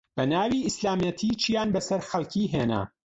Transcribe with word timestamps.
بەناوی 0.17 0.65
ئیسلامەتی 0.67 1.37
چیان 1.41 1.67
بەسەر 1.75 1.99
خەڵکی 2.09 2.51
هێنا 2.53 2.81